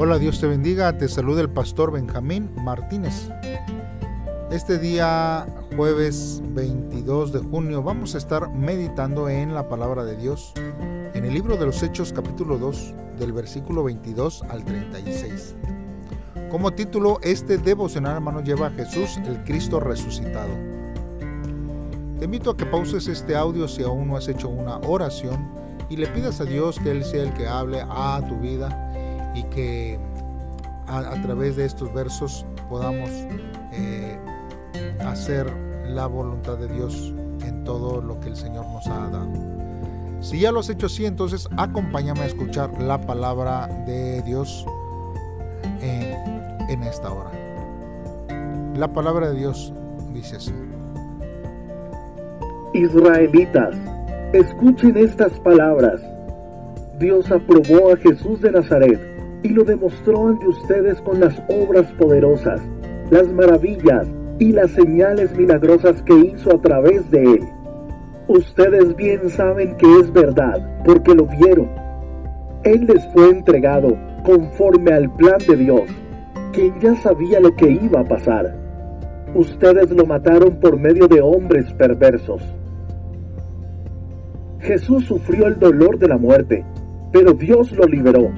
[0.00, 3.30] Hola, Dios te bendiga, te saluda el pastor Benjamín Martínez.
[4.48, 10.52] Este día, jueves 22 de junio, vamos a estar meditando en la palabra de Dios
[11.14, 15.56] en el libro de los Hechos capítulo 2, del versículo 22 al 36.
[16.48, 20.54] Como título, este devocional hermano lleva a Jesús el Cristo resucitado.
[22.20, 25.50] Te invito a que pauses este audio si aún no has hecho una oración
[25.90, 28.84] y le pidas a Dios que Él sea el que hable a tu vida
[29.38, 29.98] y que
[30.86, 33.10] a, través de estos versos podamos
[33.72, 34.18] eh,
[35.00, 35.46] hacer
[35.86, 37.14] la voluntad de Dios
[37.46, 39.28] en todo lo que el Señor nos ha dado.
[40.20, 44.66] Si ya lo has hecho así, entonces acompáñame a escuchar la palabra de Dios
[45.80, 46.14] en,
[46.68, 47.30] en esta hora.
[48.74, 49.72] La palabra de Dios
[50.12, 50.52] dice así.
[52.74, 53.76] Israelitas,
[54.32, 56.00] escuchen estas palabras.
[56.98, 59.07] Dios aprobó a Jesús de Nazaret
[59.42, 62.60] y lo demostró ante ustedes con las obras poderosas,
[63.10, 67.40] las maravillas y las señales milagrosas que hizo a través de él.
[68.28, 71.70] Ustedes bien saben que es verdad, porque lo vieron.
[72.64, 75.88] Él les fue entregado conforme al plan de Dios,
[76.52, 78.54] quien ya sabía lo que iba a pasar.
[79.34, 82.42] Ustedes lo mataron por medio de hombres perversos.
[84.60, 86.64] Jesús sufrió el dolor de la muerte,
[87.12, 88.30] pero Dios lo liberó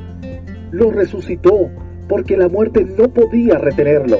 [0.72, 1.70] lo resucitó
[2.08, 4.18] porque la muerte no podía retenerlo.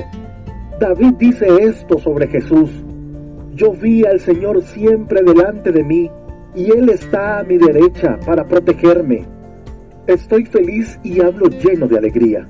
[0.79, 2.71] David dice esto sobre Jesús.
[3.55, 6.11] Yo vi al Señor siempre delante de mí
[6.55, 9.27] y Él está a mi derecha para protegerme.
[10.07, 12.49] Estoy feliz y hablo lleno de alegría.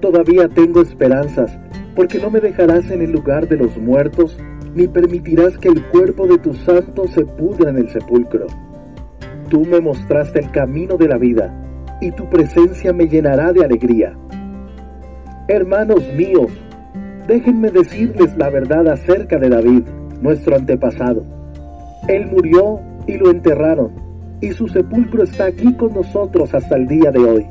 [0.00, 1.58] Todavía tengo esperanzas
[1.94, 4.38] porque no me dejarás en el lugar de los muertos
[4.74, 8.46] ni permitirás que el cuerpo de tus santos se pudra en el sepulcro.
[9.50, 11.61] Tú me mostraste el camino de la vida
[12.02, 14.12] y tu presencia me llenará de alegría.
[15.46, 16.50] Hermanos míos,
[17.28, 19.84] déjenme decirles la verdad acerca de David,
[20.20, 21.24] nuestro antepasado.
[22.08, 23.92] Él murió y lo enterraron,
[24.40, 27.46] y su sepulcro está aquí con nosotros hasta el día de hoy.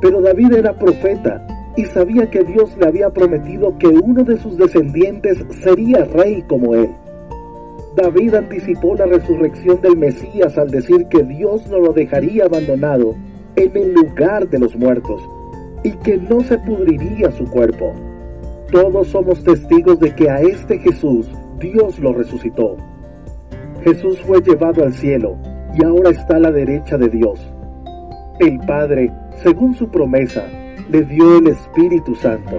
[0.00, 1.44] Pero David era profeta
[1.76, 6.76] y sabía que Dios le había prometido que uno de sus descendientes sería rey como
[6.76, 6.90] él.
[7.96, 13.16] David anticipó la resurrección del Mesías al decir que Dios no lo dejaría abandonado
[13.56, 15.22] en el lugar de los muertos
[15.82, 17.92] y que no se pudriría su cuerpo.
[18.70, 22.76] Todos somos testigos de que a este Jesús Dios lo resucitó.
[23.82, 25.36] Jesús fue llevado al cielo
[25.78, 27.40] y ahora está a la derecha de Dios.
[28.40, 29.12] El Padre,
[29.42, 30.44] según su promesa,
[30.90, 32.56] le dio el Espíritu Santo.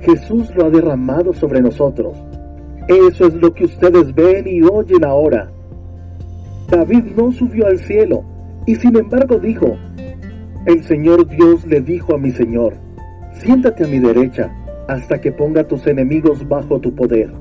[0.00, 2.16] Jesús lo ha derramado sobre nosotros.
[2.88, 5.50] Eso es lo que ustedes ven y oyen ahora.
[6.68, 8.24] David no subió al cielo
[8.66, 9.76] y sin embargo dijo,
[10.66, 12.74] el Señor Dios le dijo a mi Señor,
[13.32, 14.54] siéntate a mi derecha
[14.88, 17.32] hasta que ponga tus enemigos bajo tu poder.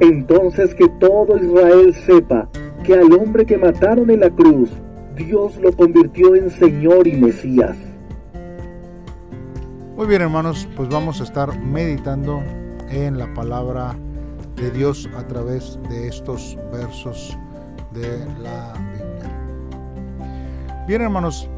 [0.00, 2.48] Entonces que todo Israel sepa
[2.84, 4.70] que al hombre que mataron en la cruz,
[5.16, 7.76] Dios lo convirtió en Señor y Mesías.
[9.96, 12.42] Muy bien hermanos, pues vamos a estar meditando
[12.90, 13.94] en la palabra
[14.56, 17.36] de Dios a través de estos versos
[17.92, 19.30] de la Biblia.
[20.86, 21.48] Bien hermanos,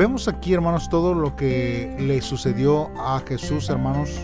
[0.00, 4.18] Vemos aquí, hermanos, todo lo que le sucedió a Jesús, hermanos.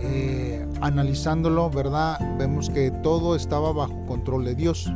[0.00, 2.18] Eh, analizándolo, ¿verdad?
[2.36, 4.92] Vemos que todo estaba bajo control de Dios.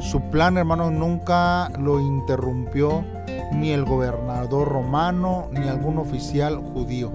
[0.00, 3.04] Su plan, hermanos, nunca lo interrumpió
[3.52, 7.12] ni el gobernador romano ni algún oficial judío.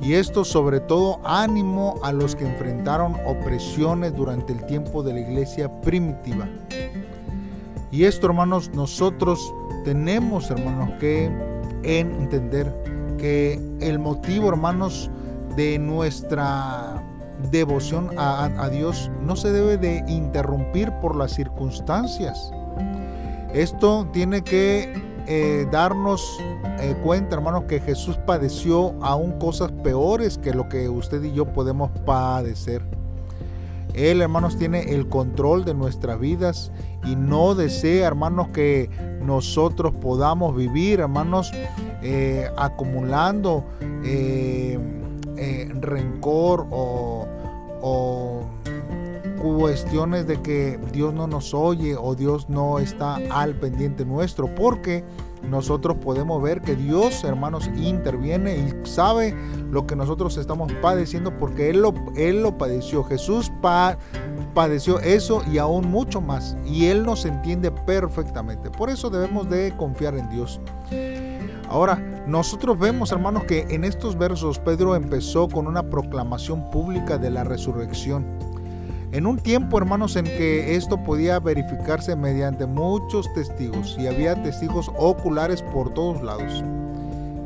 [0.00, 5.18] Y esto sobre todo ánimo a los que enfrentaron opresiones durante el tiempo de la
[5.18, 6.48] iglesia primitiva.
[7.90, 9.52] Y esto, hermanos, nosotros
[9.88, 11.32] tenemos, hermanos, que
[11.82, 12.70] entender
[13.16, 15.10] que el motivo, hermanos,
[15.56, 17.02] de nuestra
[17.50, 22.50] devoción a, Dios no se debe de interrumpir por las circunstancias.
[23.54, 24.92] Esto tiene que
[25.26, 26.38] eh, darnos
[26.80, 31.46] eh, cuenta, hermanos, que Jesús padeció aún cosas peores que lo que usted y yo
[31.46, 32.82] podemos padecer.
[33.98, 36.70] Él, hermanos, tiene el control de nuestras vidas
[37.04, 38.88] y no desea, hermanos, que
[39.24, 41.50] nosotros podamos vivir, hermanos,
[42.02, 43.64] eh, acumulando
[44.04, 44.78] eh,
[45.36, 47.26] eh, rencor o,
[49.42, 55.04] cuestiones de que Dios no nos oye o Dios no está al pendiente nuestro, porque
[55.42, 59.34] nosotros podemos ver que Dios, hermanos, interviene y sabe
[59.70, 63.04] lo que nosotros estamos padeciendo porque Él lo, él lo padeció.
[63.04, 63.50] Jesús
[64.54, 66.56] padeció eso y aún mucho más.
[66.66, 68.70] Y Él nos entiende perfectamente.
[68.70, 70.60] Por eso debemos de confiar en Dios.
[71.68, 71.96] Ahora,
[72.26, 77.44] nosotros vemos, hermanos, que en estos versos Pedro empezó con una proclamación pública de la
[77.44, 78.26] resurrección.
[79.10, 84.90] En un tiempo, hermanos, en que esto podía verificarse mediante muchos testigos y había testigos
[84.98, 86.62] oculares por todos lados.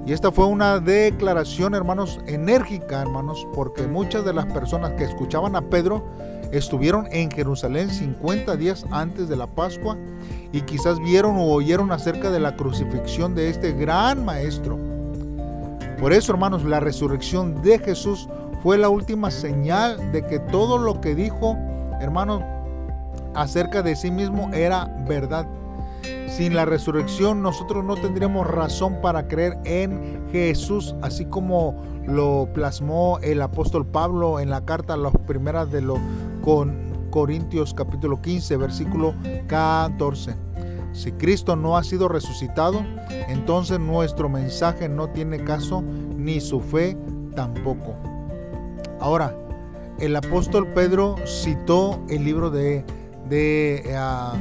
[0.05, 5.55] Y esta fue una declaración, hermanos, enérgica, hermanos, porque muchas de las personas que escuchaban
[5.55, 6.03] a Pedro
[6.51, 9.97] estuvieron en Jerusalén 50 días antes de la Pascua
[10.51, 14.77] y quizás vieron o oyeron acerca de la crucifixión de este gran maestro.
[16.01, 18.29] Por eso, hermanos, la resurrección de Jesús
[18.63, 21.57] fue la última señal de que todo lo que dijo,
[22.01, 22.43] hermanos,
[23.35, 25.47] acerca de sí mismo era verdad.
[26.29, 33.19] Sin la resurrección nosotros no tendríamos razón para creer en Jesús, así como lo plasmó
[33.23, 35.99] el apóstol Pablo en la carta a las primeras de los
[37.11, 39.15] Corintios capítulo 15, versículo
[39.49, 40.35] 14.
[40.93, 42.85] Si Cristo no ha sido resucitado,
[43.29, 46.97] entonces nuestro mensaje no tiene caso, ni su fe
[47.35, 48.12] tampoco.
[49.03, 49.35] Ahora,
[49.99, 52.85] el apóstol Pedro citó el libro de,
[53.29, 54.35] de ah,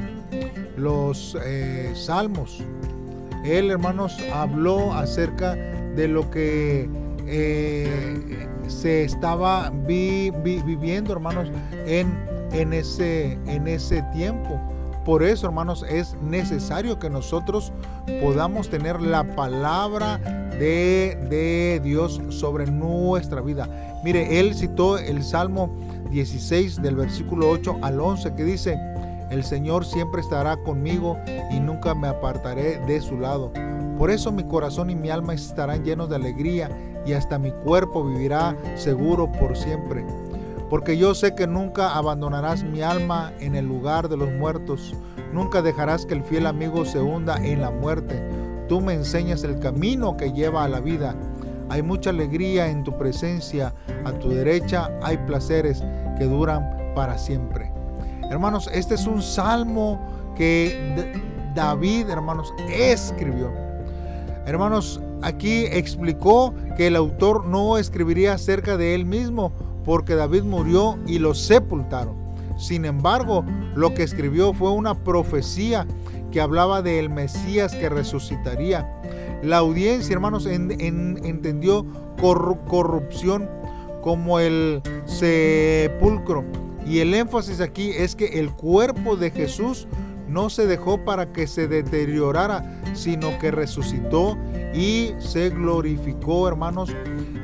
[0.77, 2.63] los eh, salmos.
[3.43, 6.87] Él, hermanos, habló acerca de lo que
[7.25, 11.49] eh, se estaba viviendo, hermanos,
[11.87, 12.15] en,
[12.51, 14.61] en, ese, en ese tiempo.
[15.05, 17.73] Por eso, hermanos, es necesario que nosotros
[18.21, 20.19] podamos tener la palabra
[20.61, 23.67] de, Dios sobre nuestra vida.
[24.03, 25.75] Mire, él citó el Salmo
[26.11, 28.77] 16 del versículo 8 al 11 que dice,
[29.29, 31.17] el Señor siempre estará conmigo
[31.51, 33.51] y nunca me apartaré de su lado.
[33.97, 36.69] Por eso mi corazón y mi alma estarán llenos de alegría
[37.05, 40.05] y hasta mi cuerpo vivirá seguro por siempre
[40.71, 44.95] porque yo sé que nunca abandonarás mi alma en el lugar de los muertos,
[45.33, 48.40] nunca dejarás que el fiel amigo se hunda en la muerte.
[48.71, 51.13] Tú me enseñas el camino que lleva a la vida.
[51.67, 53.73] Hay mucha alegría en tu presencia,
[54.05, 55.83] a tu derecha hay placeres
[56.17, 57.69] que duran para siempre.
[58.29, 59.99] Hermanos, este es un salmo
[60.37, 61.21] que
[61.53, 63.51] David, hermanos, escribió.
[64.45, 69.51] Hermanos, aquí explicó que el autor no escribiría acerca de él mismo,
[69.83, 72.15] porque David murió y lo sepultaron.
[72.55, 73.43] Sin embargo,
[73.75, 75.85] lo que escribió fue una profecía
[76.31, 78.89] que hablaba del Mesías que resucitaría.
[79.43, 81.85] La audiencia, hermanos, entendió
[82.17, 83.49] corrupción
[84.01, 86.43] como el sepulcro.
[86.85, 89.87] Y el énfasis aquí es que el cuerpo de Jesús
[90.27, 94.37] no se dejó para que se deteriorara, sino que resucitó
[94.73, 96.89] y se glorificó, hermanos.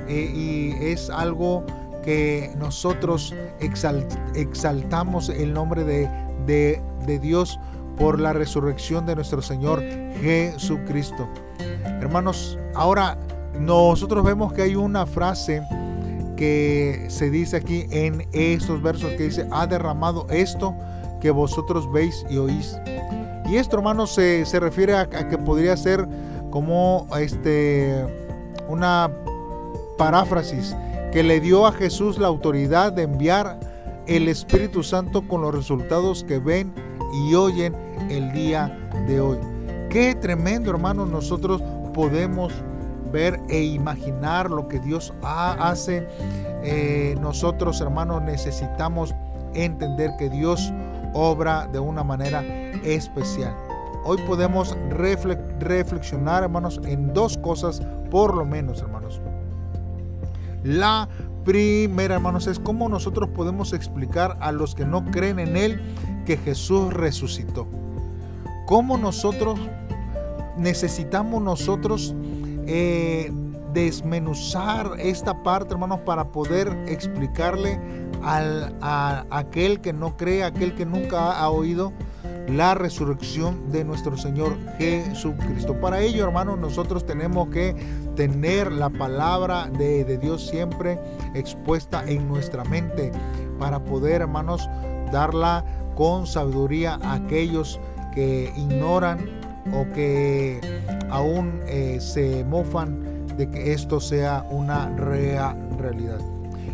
[0.08, 1.66] Eh, y es algo
[2.04, 6.10] que nosotros exaltamos el nombre de,
[6.46, 7.60] de, Dios
[7.98, 9.84] por la resurrección de nuestro Señor
[10.22, 11.28] Jesucristo.
[12.00, 13.18] Hermanos, ahora
[13.60, 15.62] nosotros vemos que hay una frase
[16.36, 20.76] que se dice aquí en estos versos que dice, ha derramado esto
[21.20, 22.80] que vosotros veis y oís.
[23.50, 26.08] Y esto, hermanos, se, se refiere a, que podría ser
[26.52, 28.06] como este,
[28.68, 29.12] una
[29.98, 30.76] paráfrasis
[31.12, 33.60] que le dio a Jesús la autoridad de enviar
[34.06, 36.74] el Espíritu Santo con los resultados que ven
[37.14, 37.76] y oyen
[38.10, 38.78] el día
[39.08, 39.38] de hoy.
[39.90, 41.62] Qué tremendo, hermanos, nosotros
[41.94, 42.54] podemos
[43.12, 46.08] ver e imaginar lo que Dios hace.
[46.64, 49.16] Eh, nosotros, hermanos, necesitamos
[49.54, 50.72] entender que Dios
[51.14, 52.42] obra de una manera
[52.84, 53.56] especial.
[54.04, 59.20] Hoy podemos reflexionar, hermanos, en dos cosas, por lo menos, hermanos.
[60.64, 61.08] La
[61.48, 65.82] primera, hermanos, es cómo nosotros podemos explicar a los que no creen en Él
[66.26, 67.66] que Jesús resucitó.
[68.66, 69.58] Cómo nosotros
[70.58, 72.14] necesitamos nosotros
[72.66, 73.32] eh,
[73.72, 77.80] desmenuzar esta parte, hermanos, para poder explicarle
[78.22, 81.94] al, a aquel que no cree, aquel que nunca ha oído
[82.48, 85.80] la resurrección de nuestro Señor Jesucristo.
[85.80, 87.76] Para ello, hermanos, nosotros tenemos que
[88.16, 91.00] tener la palabra de, Dios siempre
[91.36, 93.12] expuesta en nuestra mente
[93.60, 94.70] para poder, hermanos,
[95.12, 97.80] darla con sabiduría a aquellos
[98.14, 99.20] que ignoran
[99.74, 100.62] o que
[101.10, 106.20] aún eh, se mofan de que esto sea una realidad.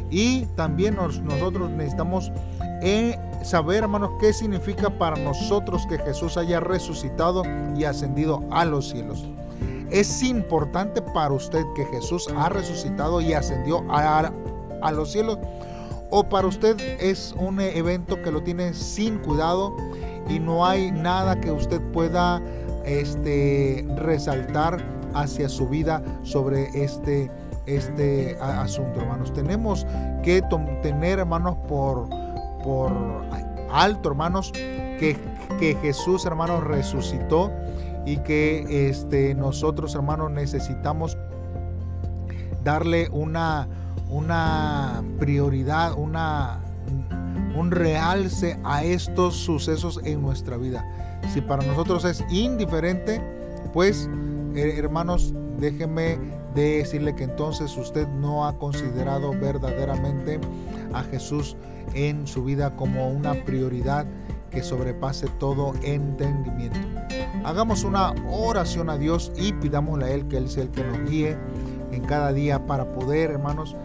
[0.09, 2.31] Y también nosotros necesitamos
[2.83, 7.43] en saber, hermanos, qué significa para nosotros que Jesús haya resucitado
[7.77, 9.25] y ascendido a los cielos.
[9.89, 14.31] Es importante para usted que Jesús ha resucitado y ascendió a,
[14.81, 15.37] a los cielos.
[16.09, 19.75] O para usted es un evento que lo tiene sin cuidado
[20.27, 22.41] y no hay nada que usted pueda
[22.85, 24.77] este, resaltar
[25.13, 27.31] hacia su vida sobre este,
[27.65, 29.31] este asunto, hermanos.
[29.33, 29.85] Tenemos
[30.21, 30.41] que
[30.81, 32.07] tener, hermanos, por,
[32.63, 32.91] por
[33.71, 35.17] alto, hermanos, que,
[35.59, 37.51] que Jesús, hermanos, resucitó
[38.05, 41.17] y que este, nosotros, hermanos, necesitamos
[42.63, 43.67] darle una,
[44.09, 46.61] una prioridad, una,
[47.55, 50.85] un realce a estos sucesos en nuestra vida.
[51.33, 53.21] Si para nosotros es indiferente,
[53.73, 54.09] pues
[54.55, 56.19] eh, hermanos, déjenme
[56.53, 60.39] decirle que entonces usted no ha considerado verdaderamente
[60.93, 61.57] a Jesús
[61.93, 64.05] en su vida como una prioridad
[64.49, 66.79] que sobrepase todo entendimiento.
[67.43, 71.09] Hagamos una oración a Dios y pidámosle a Él que Él sea el que nos
[71.09, 71.37] guíe
[71.91, 73.75] en cada día para poder, hermanos,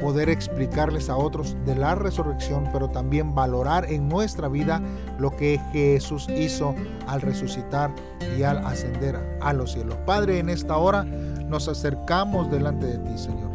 [0.00, 4.82] poder explicarles a otros de la resurrección, pero también valorar en nuestra vida
[5.18, 6.74] lo que Jesús hizo
[7.06, 7.92] al resucitar
[8.36, 9.96] y al ascender a los cielos.
[10.04, 11.06] Padre, en esta hora
[11.52, 13.50] nos acercamos delante de ti, Señor.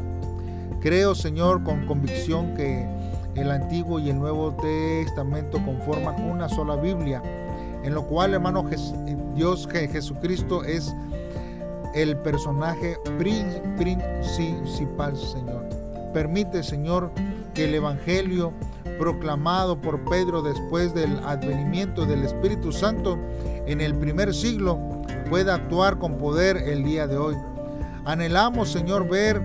[0.82, 2.88] Creo, Señor, con convicción que
[3.36, 7.24] el Antiguo y el Nuevo Testamento conforman una sola Biblia,
[7.84, 8.64] en lo cual, hermano,
[9.36, 10.94] Dios Jesucristo es
[11.96, 15.68] el personaje principal, Señor.
[16.14, 17.12] Permite, Señor,
[17.56, 18.54] que el Evangelio
[19.00, 23.18] proclamado por Pedro después del advenimiento del Espíritu Santo
[23.66, 24.80] en el primer siglo
[25.30, 27.36] pueda actuar con poder el día de hoy.
[28.08, 29.42] Anhelamos, Señor, ver,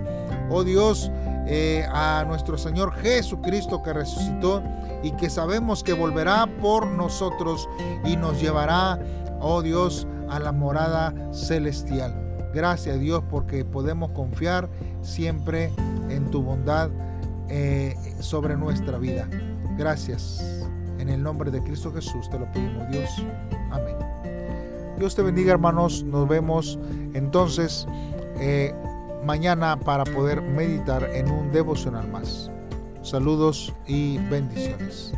[0.48, 1.10] oh Dios,
[1.48, 4.62] eh, a nuestro Señor Jesucristo que resucitó
[5.02, 7.68] y que sabemos que volverá por nosotros
[8.04, 9.00] y nos llevará,
[9.40, 12.14] oh Dios, a la morada celestial.
[12.54, 14.68] Gracias Dios porque podemos confiar
[15.00, 15.72] siempre
[16.08, 16.88] en tu bondad
[17.48, 19.28] eh, sobre nuestra vida.
[19.76, 20.64] Gracias.
[21.00, 23.10] En el nombre de Cristo Jesús te lo pedimos Dios.
[23.72, 23.96] Amén.
[24.98, 26.04] Dios te bendiga hermanos.
[26.04, 26.78] Nos vemos
[27.12, 27.88] entonces
[28.38, 28.74] eh,
[29.24, 32.50] mañana para poder meditar en un devocional más.
[33.02, 35.12] Saludos y bendiciones.